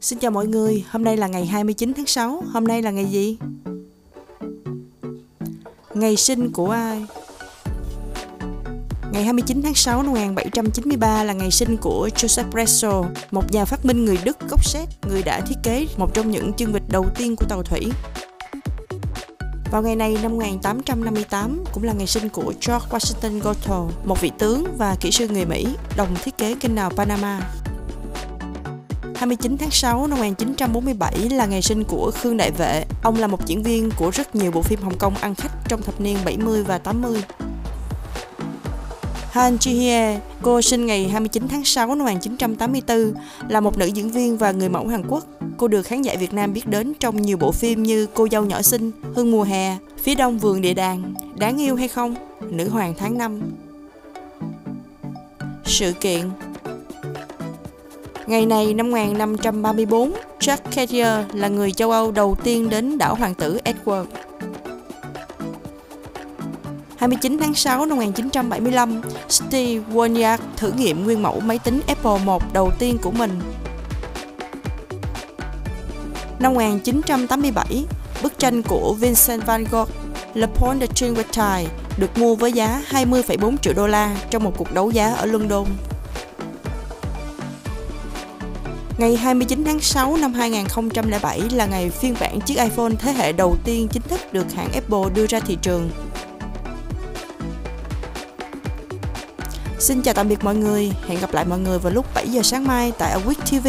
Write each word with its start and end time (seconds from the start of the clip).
Xin 0.00 0.18
chào 0.18 0.30
mọi 0.30 0.46
người, 0.46 0.84
hôm 0.90 1.04
nay 1.04 1.16
là 1.16 1.26
ngày 1.26 1.46
29 1.46 1.94
tháng 1.94 2.06
6, 2.06 2.42
hôm 2.52 2.64
nay 2.64 2.82
là 2.82 2.90
ngày 2.90 3.04
gì? 3.04 3.38
Ngày 5.94 6.16
sinh 6.16 6.52
của 6.52 6.70
ai? 6.70 7.06
Ngày 9.12 9.24
29 9.24 9.62
tháng 9.62 9.74
6 9.74 10.02
năm 10.02 10.12
1793 10.12 11.24
là 11.24 11.32
ngày 11.32 11.50
sinh 11.50 11.76
của 11.76 12.08
Joseph 12.16 12.50
Bresso, 12.50 13.04
một 13.30 13.52
nhà 13.52 13.64
phát 13.64 13.84
minh 13.84 14.04
người 14.04 14.18
Đức 14.24 14.36
gốc 14.50 14.64
Séc, 14.64 14.88
người 15.08 15.22
đã 15.22 15.40
thiết 15.40 15.56
kế 15.62 15.86
một 15.96 16.14
trong 16.14 16.30
những 16.30 16.52
chương 16.52 16.72
vịt 16.72 16.82
đầu 16.88 17.06
tiên 17.16 17.36
của 17.36 17.46
tàu 17.48 17.62
thủy. 17.62 17.86
Vào 19.70 19.82
ngày 19.82 19.96
này 19.96 20.18
năm 20.22 20.32
1858 20.32 21.64
cũng 21.72 21.84
là 21.84 21.92
ngày 21.92 22.06
sinh 22.06 22.28
của 22.28 22.52
George 22.66 22.86
Washington 22.90 23.40
Goodall, 23.40 23.94
một 24.04 24.20
vị 24.20 24.30
tướng 24.38 24.64
và 24.78 24.96
kỹ 25.00 25.10
sư 25.10 25.28
người 25.28 25.44
Mỹ, 25.44 25.66
đồng 25.96 26.14
thiết 26.24 26.38
kế 26.38 26.54
kênh 26.54 26.74
đào 26.74 26.90
Panama. 26.90 27.40
29 29.16 29.56
tháng 29.56 29.70
6 29.70 30.06
năm 30.06 30.18
1947 30.18 31.28
là 31.30 31.46
ngày 31.46 31.62
sinh 31.62 31.84
của 31.84 32.10
Khương 32.14 32.36
Đại 32.36 32.50
Vệ. 32.50 32.84
Ông 33.02 33.16
là 33.16 33.26
một 33.26 33.46
diễn 33.46 33.62
viên 33.62 33.90
của 33.96 34.10
rất 34.10 34.34
nhiều 34.34 34.50
bộ 34.50 34.62
phim 34.62 34.80
Hồng 34.82 34.98
Kông 34.98 35.14
ăn 35.14 35.34
khách 35.34 35.52
trong 35.68 35.82
thập 35.82 36.00
niên 36.00 36.16
70 36.24 36.62
và 36.62 36.78
80. 36.78 37.22
Han 39.30 39.56
Ji-hye, 39.56 40.18
cô 40.42 40.62
sinh 40.62 40.86
ngày 40.86 41.08
29 41.08 41.48
tháng 41.48 41.64
6 41.64 41.88
năm 41.88 41.98
1984, 41.98 43.12
là 43.48 43.60
một 43.60 43.78
nữ 43.78 43.86
diễn 43.86 44.10
viên 44.10 44.38
và 44.38 44.52
người 44.52 44.68
mẫu 44.68 44.86
Hàn 44.86 45.02
Quốc. 45.08 45.24
Cô 45.56 45.68
được 45.68 45.82
khán 45.82 46.02
giả 46.02 46.14
Việt 46.20 46.32
Nam 46.32 46.52
biết 46.52 46.66
đến 46.66 46.92
trong 47.00 47.22
nhiều 47.22 47.36
bộ 47.36 47.52
phim 47.52 47.82
như 47.82 48.06
Cô 48.14 48.28
dâu 48.30 48.44
nhỏ 48.44 48.62
xinh, 48.62 48.90
Hương 49.14 49.30
mùa 49.30 49.42
hè, 49.42 49.76
Phía 49.98 50.14
đông 50.14 50.38
vườn 50.38 50.60
địa 50.60 50.74
đàng, 50.74 51.14
Đáng 51.36 51.60
yêu 51.60 51.76
hay 51.76 51.88
không, 51.88 52.14
Nữ 52.40 52.68
hoàng 52.68 52.94
tháng 52.98 53.18
5. 53.18 53.40
Sự 55.64 55.92
kiện 55.92 56.30
Ngày 58.26 58.46
này 58.46 58.74
năm 58.74 58.90
1534, 58.90 60.12
Jack 60.40 60.56
Cartier 60.56 61.08
là 61.32 61.48
người 61.48 61.72
châu 61.72 61.90
Âu 61.90 62.12
đầu 62.12 62.36
tiên 62.44 62.70
đến 62.70 62.98
đảo 62.98 63.14
Hoàng 63.14 63.34
tử 63.34 63.58
Edward. 63.64 64.04
29 66.96 67.38
tháng 67.38 67.54
6 67.54 67.86
năm 67.86 67.96
1975, 67.96 69.00
Steve 69.28 69.84
Wozniak 69.92 70.38
thử 70.56 70.72
nghiệm 70.72 71.04
nguyên 71.04 71.22
mẫu 71.22 71.40
máy 71.40 71.58
tính 71.58 71.80
Apple 71.86 72.24
1 72.24 72.42
đầu 72.52 72.70
tiên 72.78 72.98
của 73.02 73.10
mình. 73.10 73.40
Năm 76.38 76.54
1987, 76.54 77.84
bức 78.22 78.38
tranh 78.38 78.62
của 78.62 78.94
Vincent 79.00 79.46
van 79.46 79.64
Gogh 79.70 79.90
Le 80.34 80.46
Pont 80.46 80.80
de 80.80 80.86
Trinquetaille 80.86 81.70
được 81.98 82.18
mua 82.18 82.34
với 82.34 82.52
giá 82.52 82.82
20,4 82.90 83.56
triệu 83.56 83.72
đô 83.72 83.86
la 83.86 84.16
trong 84.30 84.44
một 84.44 84.52
cuộc 84.56 84.72
đấu 84.74 84.90
giá 84.90 85.14
ở 85.14 85.26
London. 85.26 85.66
Ngày 88.98 89.16
29 89.16 89.64
tháng 89.64 89.80
6 89.80 90.16
năm 90.16 90.32
2007 90.32 91.40
là 91.52 91.66
ngày 91.66 91.90
phiên 91.90 92.14
bản 92.20 92.40
chiếc 92.40 92.54
iPhone 92.54 92.92
thế 92.98 93.12
hệ 93.12 93.32
đầu 93.32 93.56
tiên 93.64 93.88
chính 93.92 94.02
thức 94.02 94.20
được 94.32 94.52
hãng 94.52 94.72
Apple 94.72 95.14
đưa 95.14 95.26
ra 95.26 95.40
thị 95.40 95.58
trường. 95.62 95.90
Xin 99.78 100.02
chào 100.02 100.14
tạm 100.14 100.28
biệt 100.28 100.44
mọi 100.44 100.56
người, 100.56 100.92
hẹn 101.06 101.20
gặp 101.20 101.34
lại 101.34 101.44
mọi 101.44 101.58
người 101.58 101.78
vào 101.78 101.92
lúc 101.92 102.06
7 102.14 102.28
giờ 102.28 102.42
sáng 102.42 102.66
mai 102.66 102.92
tại 102.98 103.18
Awake 103.18 103.60
TV. 103.60 103.68